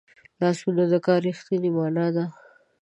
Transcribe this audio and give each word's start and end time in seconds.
لاسونه 0.39 0.83
د 0.91 0.93
کار 1.05 1.19
رښتینې 1.27 1.69
مانا 1.77 2.07
ده 2.15 2.25